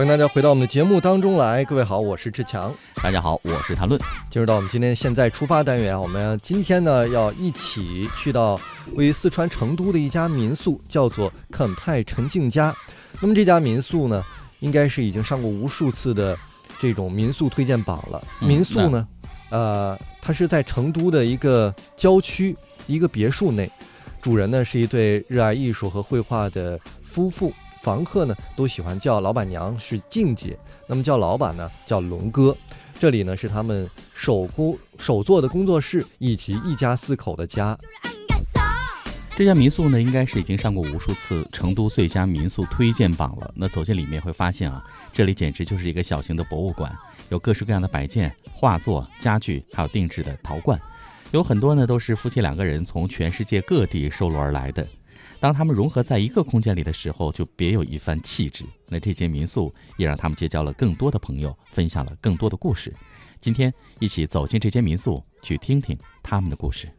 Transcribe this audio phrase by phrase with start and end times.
[0.00, 2.74] 欢迎大家回到我们的节目当中来，各位好，我是志强。
[3.02, 4.00] 大家好，我是谭论。
[4.30, 8.58] 进入到我们今天现在出发单元啊，我们今天呢要一起去到
[8.94, 12.74] 位于四川成都的一家民宿，叫做肯派陈静家。
[13.20, 14.24] 那么这家民宿呢，
[14.60, 16.34] 应该是已经上过无数次的
[16.78, 18.24] 这种民宿推荐榜了。
[18.40, 19.06] 嗯民宿呢，
[19.50, 22.56] 呃，它是在成都的一个郊区
[22.86, 23.70] 一个别墅内，
[24.22, 27.52] 主人呢是一对热爱艺术和绘画的夫妇。
[27.80, 32.54] 房客呢都喜欢叫老板娘是静姐，那么叫老板呢叫龙哥。
[32.98, 37.76] 这里呢是他们手工手做的工作室，以及一家四口的家。
[39.34, 43.50] 这家民宿呢，应该是已经上过无数次成都最佳民宿推荐榜了。
[43.56, 46.94] 那走进里面会发现啊，这里简直就是一个小型的博物馆，
[47.30, 50.78] 有各式各样的摆件、画作、家具，还有定制的陶罐，
[51.30, 54.86] 有很多呢都是夫妻两个人从全世界各地收录而来的。
[55.38, 58.64] 当他们融合在一个空间里的时候，就别有一番气质。
[58.88, 62.94] 那这间民宿也让他们结交了更多的朋友，分享了更多的故事。
[63.40, 66.90] 今天一起走进这间民宿，去听听他们的故事。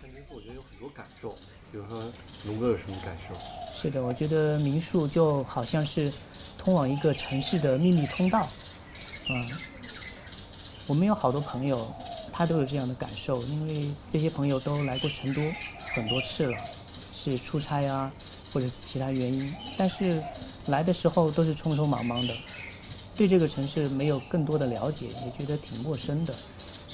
[0.00, 1.30] 这民宿我觉得有很多感受，
[1.70, 2.12] 比如说
[2.44, 3.34] 龙哥有什么感受？
[3.74, 6.12] 是的，我觉得民宿就好像是
[6.58, 8.48] 通往一个城市的秘密通道。
[9.28, 9.48] 嗯，
[10.86, 11.86] 我们有好多朋友，
[12.32, 15.42] 他都有这样的感受，因为这些朋友都来过成都
[15.94, 16.58] 很多次了，
[17.16, 18.12] 是出差啊，
[18.52, 20.22] 或者是其他原因，但是
[20.66, 22.34] 来的时候都是匆匆忙忙的，
[23.16, 26.34] 对这个城市没有更多的了解，也觉得挺陌生的。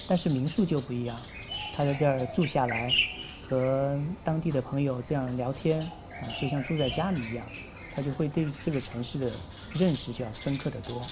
[0.07, 1.21] 但是民宿就不一样，
[1.75, 2.89] 他在这儿住下来，
[3.49, 7.45] 和当地的朋友这样聊天，啊，就像住在家里一样，
[7.93, 9.33] 他就会对这个城市的
[9.75, 11.03] 认识就要深刻的多，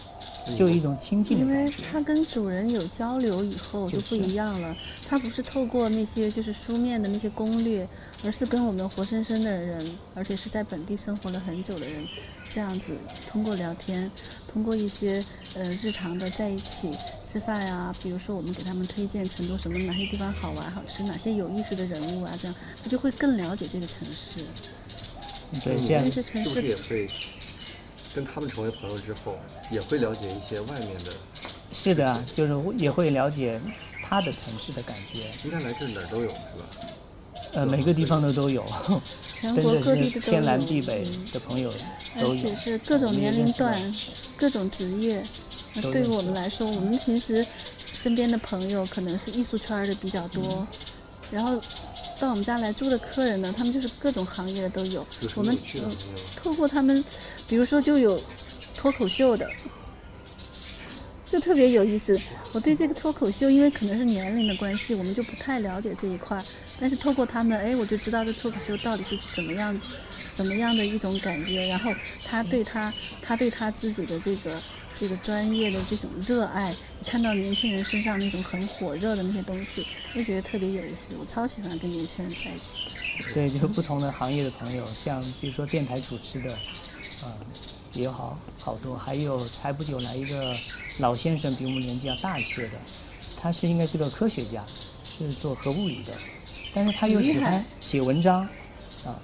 [0.54, 1.82] 就有一种亲近的因为感觉。
[1.90, 7.86] 他跟主人有交流以后就不一样了，他不是透过那些就是书面的那些攻略，
[8.24, 12.06] 而是跟我们活生生的人，而且是在本地生活了很久的人，
[12.52, 12.96] 这样子
[13.26, 14.10] 通过聊天，
[14.52, 15.24] 通过一些
[15.54, 24.44] 呃日常的在一起吃饭呀、比如说我们给他们推荐成都什么哪些地方好玩好吃，哪些有意思的人物啊，这样他就会更了解这个城市。
[25.64, 27.10] 对，这样因为这城市是不是也会
[28.14, 29.38] 跟他们成为朋友之后，
[29.70, 31.12] 也会了解一些外面的？
[31.72, 33.60] 是的啊，就是也会了解
[34.02, 35.30] 他的城市的感觉。
[35.44, 36.88] 应该来这儿哪儿都有是吧？
[37.52, 38.64] 呃，每个地方的都有，
[39.32, 41.72] 全国各地的天南地北嗯的朋友
[42.16, 42.54] 而都有且。
[42.54, 43.94] 是各种年龄段、
[44.36, 45.24] 各种职业。
[45.74, 47.46] 那对于我们来说，我们平时
[47.92, 50.66] 身边的朋友可能是艺术圈的比较多，嗯
[51.30, 51.60] 然后
[52.20, 55.04] 到我们家来住的客人呢，他们就是各种行业的都有。
[55.34, 55.96] 我们嗯
[56.36, 57.02] 透过他们，
[57.48, 58.22] 比如说就有
[58.76, 59.50] 脱口秀的，
[61.24, 62.20] 就特别有意思。
[62.52, 66.44] 我对这个脱口秀，因为可能是年龄的关系，我们就不太了解这一块。
[66.78, 69.80] 但是透过他们，哎，我就知道这脱口秀到底是怎么样，
[70.32, 71.66] 怎么样的一种感觉。
[71.68, 71.92] 然后
[72.24, 72.92] 他对他，
[73.22, 74.60] 他对他自己的这个
[75.00, 76.74] 这个专业的这种热爱，
[77.06, 81.14] 看到年轻人身上那种很火热的那些东西，就觉得特别有意思。
[81.18, 82.88] 我超喜欢跟年轻人在一起。
[83.32, 86.54] 对，就是不同的行业的朋友，像比如说电台主持的，
[87.24, 87.32] 嗯，
[87.94, 90.54] 也有好好多，还有才不久来一个
[90.98, 92.76] 老先生，比我们年纪要大一些的，
[93.38, 94.62] 他是应该是个科学家，
[95.02, 96.12] 是做核物理的，
[96.74, 98.42] 但是他又喜欢写文章，
[99.06, 99.18] 啊，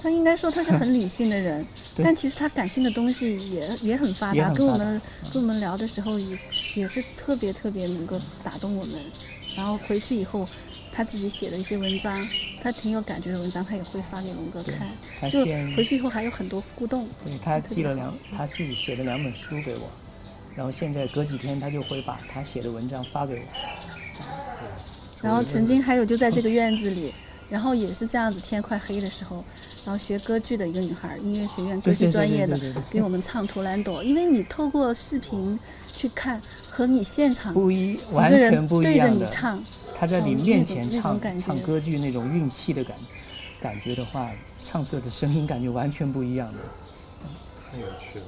[0.00, 1.68] 他应该说他是很理性的人，对
[2.02, 5.00] 但其实他感性的东西也也很发达，跟我们
[5.32, 6.38] 跟我们聊的时候也
[6.74, 9.00] 也是特别特别能够打动我们。
[9.56, 10.46] 然后回去以后，
[10.92, 12.28] 他自己写的一些文章，
[12.62, 15.30] 他挺有感觉的文章，他也会发给龙哥看。
[15.30, 17.08] 就回去以后还有很多互动。
[17.24, 19.88] 对他寄了两他自己写的两本书给我，
[20.54, 23.40] 然后现在隔几天他就会把他写的文章发给我。
[25.22, 27.14] 然后曾经还有就在这个院子里，
[27.48, 29.44] 然后也是这样子，天快黑的时候，
[29.84, 32.58] 然后学歌剧的一个女孩，音乐学院歌剧专业的
[32.90, 35.58] 给我们唱《图兰朵》，因为你透过视频
[35.94, 39.24] 去看和你现场不一一完个人全不一对着样的。
[39.24, 39.62] 你唱，
[39.94, 42.96] 他在你哦面前唱感觉唱歌剧那种运气的感
[43.60, 44.30] 感觉的话，
[44.62, 46.58] 唱出来的声音感觉完全不一样的。
[47.70, 48.24] 太有趣了。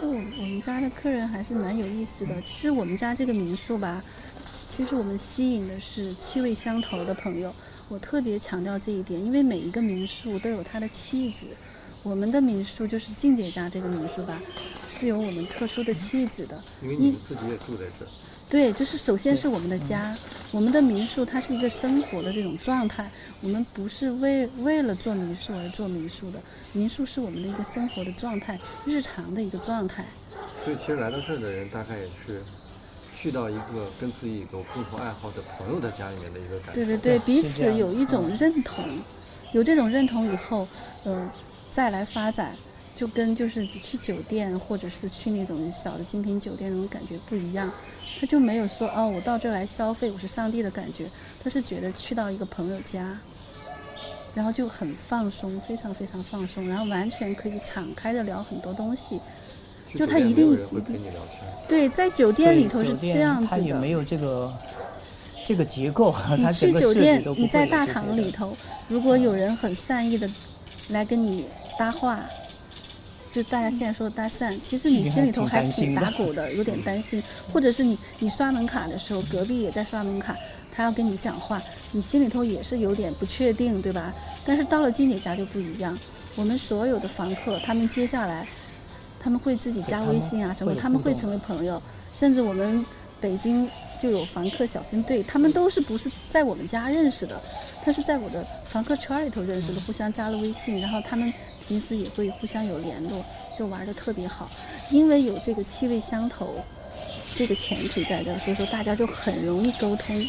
[0.00, 2.40] 就我我们家的客人还是蛮有意思的。
[2.42, 4.04] 其实我们家这个民宿吧，
[4.72, 7.54] 其实我们吸引的是气味相投的朋友。
[7.90, 11.48] 我特别强调这一点，因为每一个民宿都有它的气质。
[12.02, 14.40] 我们的民宿就是静姐家这个民宿吧，
[14.88, 16.58] 是有我们特殊的气质的。
[16.80, 18.08] 因为你们自己也住在这儿，
[18.48, 20.16] 对，就是首先是我们的家，
[20.50, 26.40] 我们的民宿它是一个生活的这种状态，我们不是为为了做民宿而做民宿的，
[26.72, 30.06] 民宿是我们的一个生活的状态，日常的一个状态。
[30.64, 32.42] 所以其实来到这儿的人，大概也是
[33.22, 36.84] 去到一个跟自己有共同爱好的朋友的家里面的一个感觉。
[36.84, 38.84] 对对对，彼此有一种认同，
[39.52, 40.66] 有这种认同以后，
[41.04, 41.30] 呃，
[41.70, 42.56] 再来发展，
[42.96, 47.70] 就跟就是去酒店或者是去那种小的精品酒店那种感觉不一样，
[48.18, 51.08] 他就没有说哦，我到这儿来消费，我是上帝的感觉，
[51.40, 53.16] 他是觉得去到一个朋友家，
[54.34, 59.20] 然后就很放松，非常非常放松，然后完全可以敞开的聊很多东西。
[59.94, 61.42] 就他一定会陪你聊天。
[61.68, 63.88] 对，在酒店里头是这样子它也没的。
[63.88, 64.52] 有这个
[65.44, 68.56] 这个结构，你去酒店你在大堂里头，
[68.88, 70.28] 如果有人很善意的
[70.88, 71.46] 来跟你
[71.78, 72.20] 搭话，
[73.32, 77.22] 就大家现在说搭讪，其实你心里头还挺打鼓的，有点担心。
[77.50, 80.36] 或者是你你刷门卡的时候，隔壁也在刷门卡，
[80.70, 81.62] 他要跟你讲话，
[81.92, 84.12] 你心里头也是有点不确定，对吧？
[84.44, 85.98] 但是到了经理家就不一样，
[86.36, 88.46] 我们所有的房客，他们接下来
[89.22, 91.80] 他们会自己加微信啊什么，他们会成为朋友，
[92.12, 92.84] 甚至我们
[93.20, 93.68] 北京
[94.00, 97.40] 就有房客小分队，他们都是不是在我们家认识的，
[97.84, 101.32] 他是在我的房客圈里头认识的，互相加了微信，然后他们
[101.66, 103.24] 平时也会互相有联络，
[103.56, 104.50] 就玩的特别好，
[104.90, 106.56] 因为有这个气味相投
[107.34, 110.20] 这个前提在这儿，所以说大家就很容易沟通。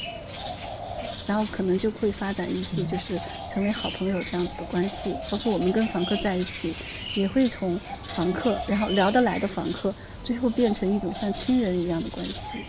[1.28, 3.20] 然后可能就会发展一些就是
[3.52, 6.74] 成为好朋友这样子的关系，包括我们跟房客在一起，
[7.16, 7.80] 也会从
[8.16, 9.94] 房客，然后聊得来的房客，
[10.24, 12.60] 最后变成一种像亲人一样的关系。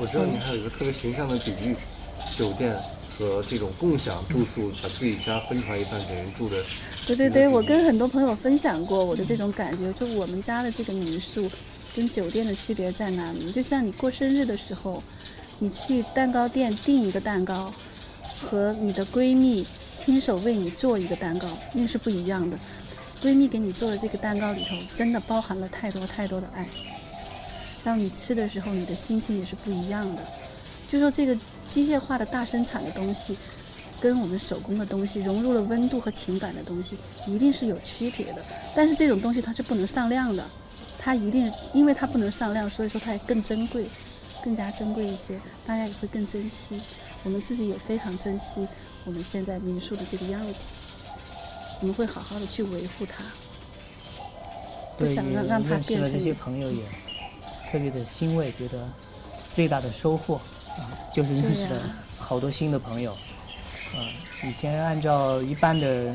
[0.00, 1.74] 我知道你还有一个特别形象的比喻，
[2.36, 2.76] 酒店
[3.16, 6.62] 和这种共享住宿，把自己家分出来一半给人住的。
[7.06, 11.50] 对对对，我跟很多朋友分享过我的这种感觉，就我们家的这个民宿
[11.96, 13.50] 跟酒店的区别在哪里？
[13.50, 15.02] 就像你过生日的时候，
[15.60, 17.72] 你去蛋糕店订一个蛋糕，
[18.40, 22.56] 和你的闺蜜亲手为你做一个蛋糕，那是不一样的。
[23.20, 26.68] 闺蜜给你做的这个蛋糕里头，真的包含了太多太多的爱，
[27.82, 30.22] 让你吃的时候，你的心情也是不一样的。
[30.88, 31.36] 就说这个
[31.68, 33.36] 机械化的大生产的东西，
[34.00, 36.96] 跟我们手工的东西融入了温度和情感的东西，
[37.26, 38.44] 一定是有区别的。
[38.76, 40.46] 但是这种东西它是不能上量的，
[40.96, 43.86] 它一定因为它不能上量，所以说它也更珍贵，
[44.42, 46.80] 更加珍贵一些，大家也会更珍惜。
[47.24, 48.66] 我们自己也非常珍惜
[49.04, 50.76] 我们现在民宿的这个样子，
[51.80, 53.24] 我们会好好的去维护它，
[54.96, 56.84] 不，想让让它变成些朋友也
[57.68, 58.88] 特别的欣慰，觉得
[59.52, 60.36] 最大的收获
[60.76, 61.80] 啊，就是认识了
[62.16, 63.12] 好多新的朋友。
[63.12, 63.98] 啊，
[64.44, 66.14] 以前按照一般的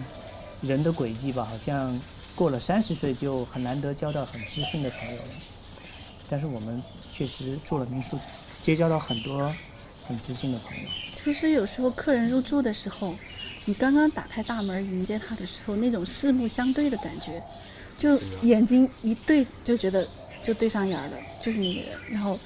[0.62, 2.00] 人的轨迹吧，好像
[2.34, 5.28] 过了三十岁就很难得交到很知心的朋友了。
[6.30, 6.82] 但是我们
[7.14, 8.18] 确实做了民宿，
[8.60, 9.54] 结交到很多
[10.08, 10.90] 很知心的朋友。
[11.14, 13.14] 其实有时候客人入住的时候，
[13.66, 17.40] 你刚刚打开大门迎接他的时候，那种四目相对的感觉，
[18.00, 20.08] 就眼睛一对就觉得
[20.42, 21.90] 就对上眼了，就是那个人。
[22.10, 22.40] 然后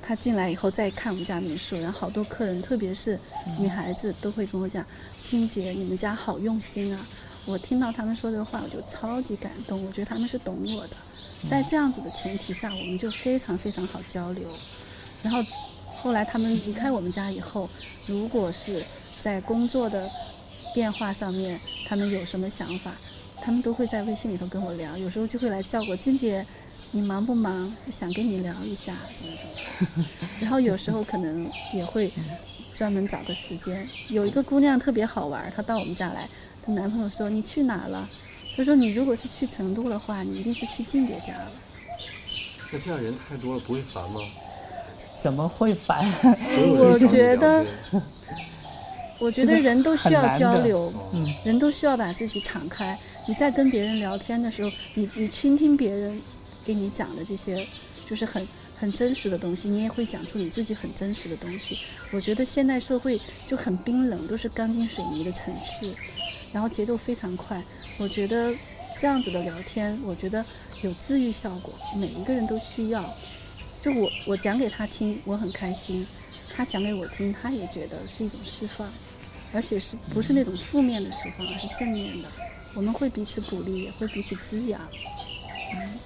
[0.00, 3.18] 他进来以后再看我们家民宿，然后好多客人，特别是
[3.58, 4.86] 女孩子都会跟我讲
[5.24, 7.04] ：“金姐，你们家好用心啊！”
[7.46, 9.84] 我听到他们说这个话，我就超级感动。
[9.84, 10.96] 我觉得他们是懂我的，
[11.48, 14.48] 在这样子的前提下，我们就非常非常好交流。
[15.22, 15.42] 然后
[15.96, 17.68] 后来他们离开我们家以后，
[18.06, 18.84] 如果是
[19.20, 20.10] 在工作的
[20.74, 22.92] 变化上面，他们有什么想法，
[23.40, 26.44] 他们都会在微信里头跟我聊，有时候就会来叫我金姐，
[26.92, 27.74] 你忙不忙？
[27.90, 29.46] 想跟你聊一下，怎么怎
[30.02, 30.08] 么。
[30.40, 32.10] 然后有时候可能也会
[32.72, 33.86] 专门找个时间。
[34.08, 36.28] 有一个姑娘特别好玩儿，她到我们家来，
[36.64, 38.08] 她男朋友说你去哪了？
[38.56, 41.50] 她说你如果是去成都的话，你一定是去静姐家了。
[42.72, 44.20] 那这样人太多了，不会烦吗？
[45.14, 46.04] 怎么会烦？
[46.56, 47.64] 我觉得
[49.20, 52.98] 我觉得人都需要交流，嗯人都需要把自己敞开。
[53.26, 56.20] 你在跟别人聊天的时候，你你倾听别人
[56.64, 57.64] 给你讲的这些，
[58.06, 58.46] 就是很
[58.76, 61.78] 很真实的东西，你也会讲出你自己很真实的东西。
[62.10, 65.94] 我觉得现代社会就很冰冷，都是钢筋水泥的城市，
[66.54, 67.60] 然后节奏非常快。
[67.98, 68.54] 我觉得
[68.96, 70.46] 这样子的聊天，我觉得
[70.82, 73.12] 有治愈效果，每一个人都需要。
[73.82, 76.06] 就我我讲给他听，我很开心；
[76.54, 78.88] 他讲给我听，他也觉得是一种释放，
[79.52, 82.28] 而且是不是那种负面的释放，而是正面的。
[82.72, 84.80] 我们会彼此鼓励，也会彼此滋养。
[85.74, 85.98] 嗯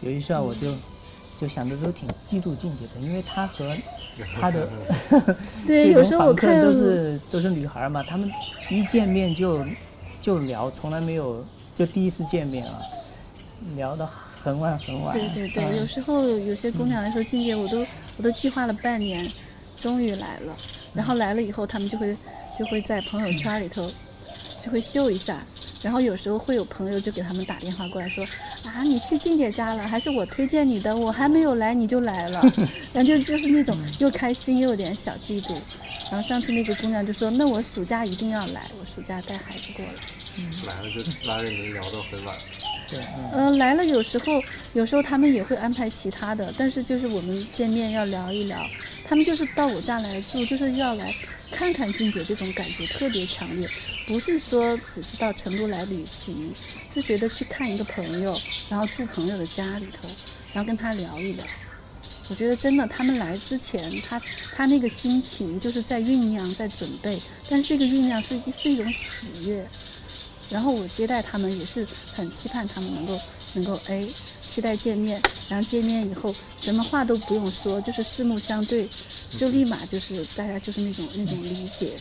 [0.00, 0.74] 有一事啊，我就
[1.38, 3.76] 就想的都挺嫉妒静姐的，因为她和
[4.38, 4.68] 她的
[5.66, 8.30] 对，有时候我看都是都是女孩嘛，她们
[8.70, 9.64] 一见面就
[10.20, 12.78] 就聊，从来没有就第一次见面啊，
[13.74, 14.06] 聊的
[14.42, 15.12] 很晚很晚。
[15.12, 19.26] 对对对，嗯有时候有些姑娘来说，静姐，我都我都计划了半年，
[19.78, 20.54] 终于来了。
[20.94, 22.16] 然后来了以后，他们就会
[22.58, 23.90] 就会在朋友圈里头
[24.62, 25.44] 就会秀一下。
[25.82, 28.24] 然后有时候会有朋友就给他们打电话过来说，
[28.64, 32.40] 啊，你去静姐家了，还是我推荐你的，我还没有来你就来了，
[32.94, 35.56] 然后就就是那种又开心又有点小嫉妒。
[36.10, 39.92] 然后上次那个姑娘就说，那我暑假一定要来，我暑假带孩子过来。
[40.38, 42.34] 嗯来了就拉着你聊到很晚。
[42.98, 44.42] 嗯，呃，来了有时候
[44.74, 48.66] 有时候他们也会安排其他的，但是就是我们见面要聊一聊，
[49.04, 51.14] 他们就是到我家来住，就是要来
[51.50, 53.68] 看看静姐，这种感觉特别强烈，
[54.06, 56.54] 不是说只是到成都来旅行，
[56.94, 60.08] 就觉得去看一个朋友，然后住朋友的家里头，
[60.52, 61.44] 然后跟他聊一聊。
[62.28, 64.20] 我觉得真的，他们来之前，他
[64.54, 69.66] 他那个心情就是在酝酿，在准备，但是这个酝酿是是一种喜悦。
[70.52, 73.18] 然后我接待他们也是很期盼他们能够
[73.54, 74.06] 能够哎，
[74.46, 78.86] 期待见面，然后见面以后什么话都不用说，就是四目相对，
[79.38, 81.92] 就立马就是大家就是那种那种理解，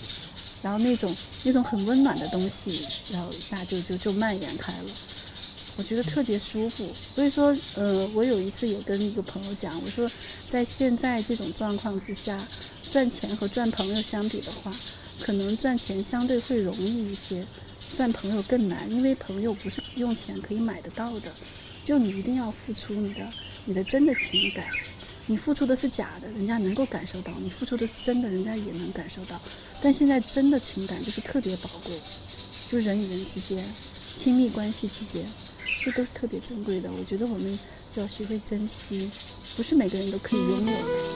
[0.61, 4.91] 然后那种那种很温暖的东西，然后一下就就就蔓延开了。
[5.77, 10.09] 我觉得特别舒服，所以说，呃，我有一次也跟一个朋友讲，我说，
[10.47, 12.45] 在现在这种状况之下，
[12.91, 14.75] 赚钱和赚朋友相比的话，
[15.21, 17.45] 可能赚钱相对会容易一些，
[17.95, 21.31] 赚朋友更难，因为朋友不是用钱可以买得到的，
[21.85, 23.27] 就你一定要付出你的
[23.65, 24.65] 你的真的情感，
[25.25, 29.39] 你付出的是假的，人家能够感受到；你付出的是真的，人家也能感受到。
[29.81, 31.99] 但现在真的情感就是特别宝贵，
[32.69, 33.63] 就人与人之间，
[34.15, 35.25] 亲密关系之间。
[35.83, 37.57] 这都是特别珍贵的，我觉得我们
[37.95, 39.09] 就要学会珍惜，
[39.57, 41.10] 不是每个人都可以拥有的。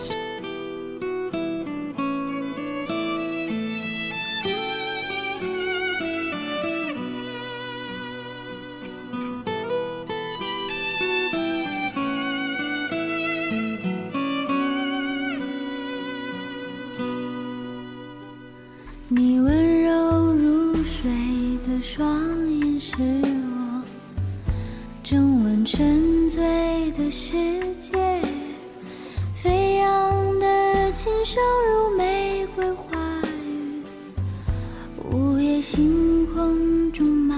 [35.67, 37.35] 星空中漫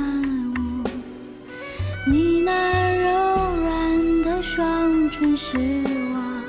[0.51, 0.83] 舞。
[2.05, 2.51] 你那
[2.93, 3.09] 柔
[3.61, 6.43] 软的双唇是我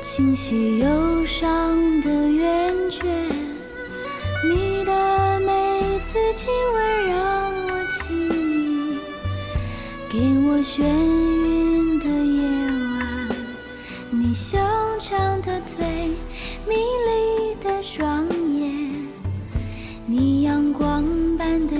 [0.00, 3.04] 清晰忧伤的圆缺，
[4.48, 7.22] 你的每次亲吻让。
[10.10, 10.82] 给我眩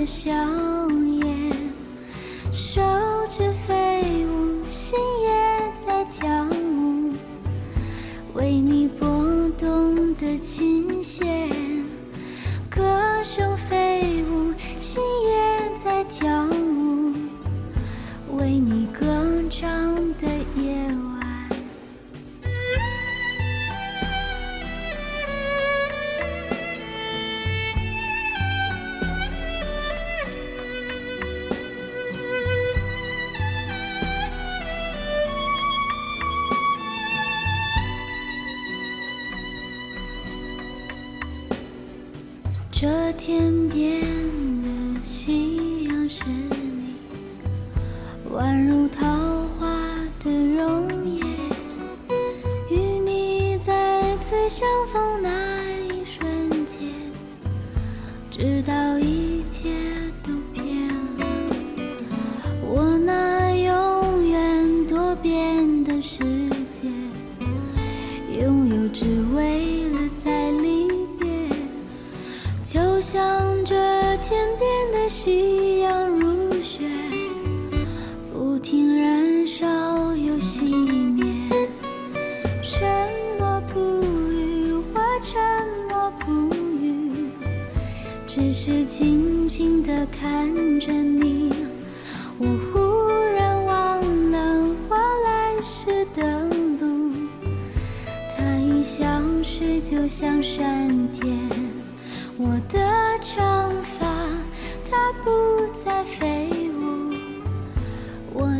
[0.05, 0.82] 笑
[54.53, 55.32] 相逢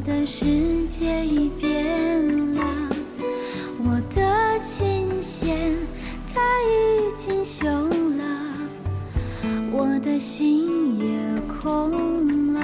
[0.03, 2.61] 的世界已变了，
[3.85, 5.77] 我的琴弦
[6.33, 7.65] 它已经锈
[8.17, 8.23] 了，
[9.71, 11.05] 我的心也
[11.47, 12.61] 空了。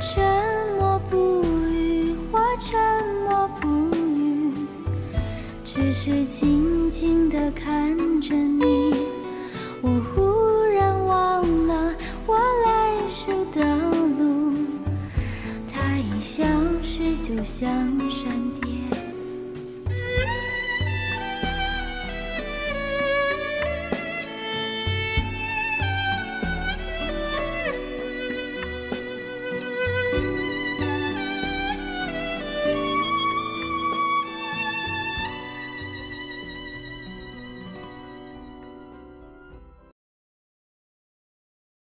[0.00, 0.22] 沉
[0.78, 2.78] 默不语，我沉
[3.26, 4.52] 默不语，
[5.64, 8.73] 只是静静地看着你。
[17.26, 17.66] 就像
[18.10, 19.03] 闪电。